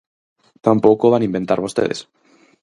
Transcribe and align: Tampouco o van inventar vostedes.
Tampouco 0.65 1.03
o 1.05 1.11
van 1.13 1.25
inventar 1.29 1.63
vostedes. 1.65 1.99